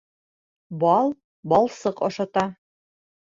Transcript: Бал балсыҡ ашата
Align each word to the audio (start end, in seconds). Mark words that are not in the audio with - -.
Бал 0.83 1.13
балсыҡ 1.53 2.01
ашата 2.09 2.47